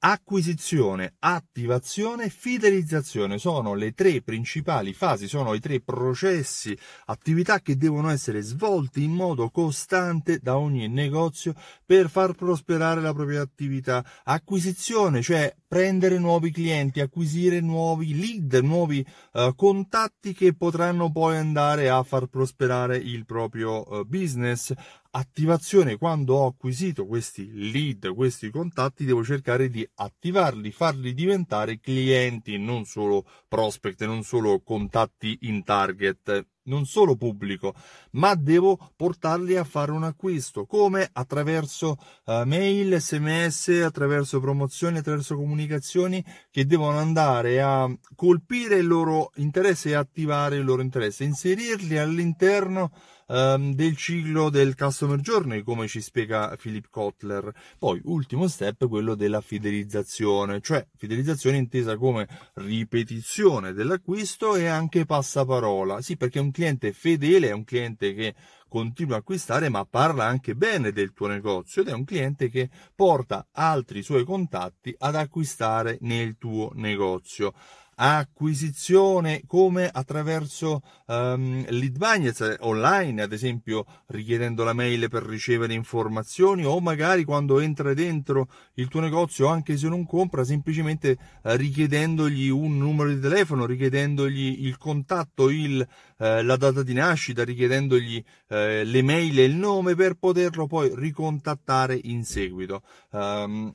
[0.00, 8.08] Acquisizione, attivazione, fidelizzazione sono le tre principali fasi, sono i tre processi, attività che devono
[8.08, 11.52] essere svolti in modo costante da ogni negozio
[11.84, 14.04] per far prosperare la propria attività.
[14.22, 21.90] Acquisizione, cioè prendere nuovi clienti, acquisire nuovi lead, nuovi uh, contatti che potranno poi andare
[21.90, 24.72] a far prosperare il proprio uh, business.
[25.10, 32.58] Attivazione quando ho acquisito questi lead, questi contatti, devo cercare di attivarli, farli diventare clienti,
[32.58, 37.74] non solo prospect, non solo contatti in target, non solo pubblico,
[38.12, 40.66] ma devo portarli a fare un acquisto.
[40.66, 41.08] Come?
[41.12, 41.96] Attraverso
[42.26, 49.90] uh, mail, sms, attraverso promozioni, attraverso comunicazioni che devono andare a colpire il loro interesse
[49.90, 52.92] e attivare il loro interesse, inserirli all'interno
[53.28, 57.52] um, del ciclo del customer journey, come ci spiega Philip Kotler.
[57.78, 66.00] Poi, ultimo step, quello della fidelizzazione, cioè fidelizzazione intesa come ripetizione dell'acquisto e anche passaparola.
[66.00, 68.34] Sì, perché un cliente fedele è un cliente che
[68.66, 72.68] continua a acquistare ma parla anche bene del tuo negozio ed è un cliente che
[72.96, 77.54] porta altri suoi contatti ad acquistare nel tuo negozio
[78.00, 86.64] acquisizione come attraverso um, lead magnets online, ad esempio richiedendo la mail per ricevere informazioni
[86.64, 92.48] o magari quando entra dentro il tuo negozio anche se non compra, semplicemente uh, richiedendogli
[92.48, 98.16] un numero di telefono, richiedendogli il contatto, il, uh, la data di nascita, richiedendogli
[98.48, 98.54] uh,
[98.84, 102.82] le mail e il nome per poterlo poi ricontattare in seguito.
[103.10, 103.72] Um,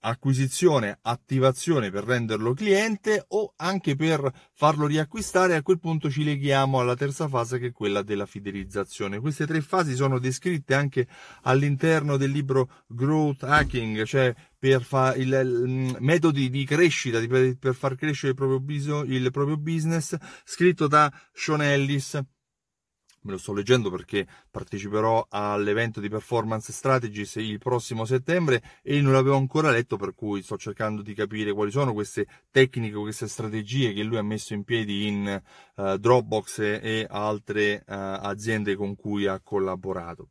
[0.00, 5.56] acquisizione, attivazione per renderlo cliente o anche per farlo riacquistare.
[5.56, 9.20] A quel punto ci leghiamo alla terza fase che è quella della fidelizzazione.
[9.20, 11.06] Queste tre fasi sono descritte anche
[11.42, 17.74] all'interno del libro Growth Hacking, cioè per fare il, il, metodi di crescita, di, per
[17.74, 22.20] far crescere il proprio, il proprio business, scritto da Sean Ellis
[23.28, 29.12] me lo sto leggendo perché parteciperò all'evento di Performance Strategies il prossimo settembre e non
[29.12, 33.92] l'avevo ancora letto per cui sto cercando di capire quali sono queste tecniche, queste strategie
[33.92, 35.42] che lui ha messo in piedi in
[35.76, 40.30] uh, Dropbox e altre uh, aziende con cui ha collaborato.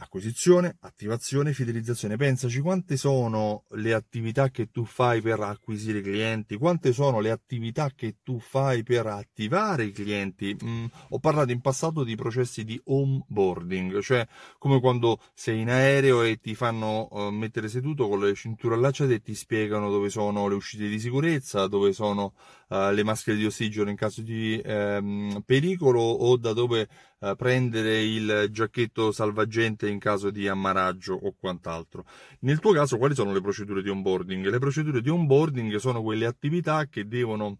[0.00, 2.16] Acquisizione, attivazione, fidelizzazione.
[2.16, 7.90] Pensaci quante sono le attività che tu fai per acquisire clienti, quante sono le attività
[7.92, 10.56] che tu fai per attivare i clienti.
[10.62, 14.24] Mm, ho parlato in passato di processi di onboarding, cioè
[14.56, 19.14] come quando sei in aereo e ti fanno uh, mettere seduto con le cinture allacciate
[19.14, 22.34] e ti spiegano dove sono le uscite di sicurezza, dove sono
[22.68, 26.88] uh, le maschere di ossigeno in caso di um, pericolo o da dove
[27.18, 32.04] uh, prendere il giacchetto salvagente in caso di ammaraggio o quant'altro.
[32.40, 34.46] Nel tuo caso quali sono le procedure di onboarding?
[34.46, 37.58] Le procedure di onboarding sono quelle attività che devono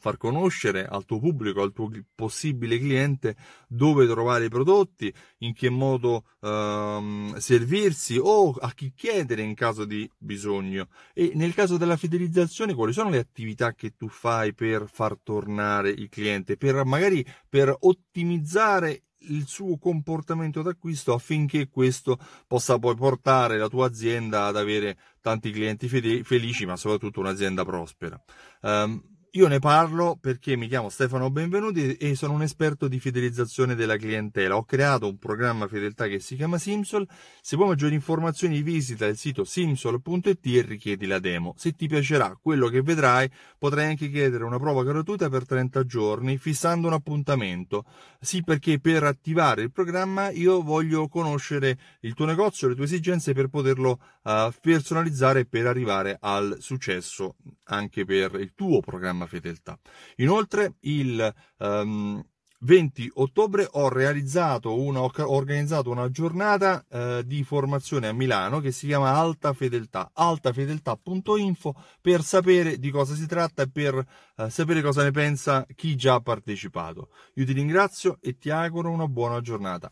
[0.00, 3.36] far conoscere al tuo pubblico, al tuo possibile cliente
[3.68, 9.84] dove trovare i prodotti, in che modo ehm, servirsi o a chi chiedere in caso
[9.84, 10.88] di bisogno.
[11.12, 15.90] E nel caso della fidelizzazione, quali sono le attività che tu fai per far tornare
[15.90, 23.58] il cliente, per magari per ottimizzare il suo comportamento d'acquisto affinché questo possa poi portare
[23.58, 28.22] la tua azienda ad avere tanti clienti felici, ma soprattutto un'azienda prospera.
[28.62, 33.76] Um, io ne parlo perché mi chiamo Stefano Benvenuti e sono un esperto di fidelizzazione
[33.76, 34.56] della clientela.
[34.56, 37.06] Ho creato un programma fedeltà che si chiama Simsol.
[37.40, 41.54] Se vuoi maggiori informazioni visita il sito simsol.it e richiedi la demo.
[41.56, 46.36] Se ti piacerà quello che vedrai, potrai anche chiedere una prova gratuita per 30 giorni
[46.36, 47.84] fissando un appuntamento.
[48.18, 53.32] Sì, perché per attivare il programma io voglio conoscere il tuo negozio, le tue esigenze
[53.32, 59.78] per poterlo uh, personalizzare per arrivare al successo anche per il tuo programma programma Fedeltà.
[60.16, 62.24] Inoltre il um,
[62.62, 63.88] 20 ottobre ho
[64.74, 70.10] una, ho organizzato una giornata eh, di formazione a Milano che si chiama Alta Fedeltà,
[70.12, 74.06] altafedeltà.info per sapere di cosa si tratta e per
[74.36, 77.10] eh, sapere cosa ne pensa chi già ha partecipato.
[77.34, 79.90] Io ti ringrazio e ti auguro una buona giornata.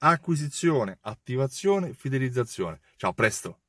[0.00, 2.80] Acquisizione, attivazione, fidelizzazione.
[2.96, 3.67] Ciao, presto!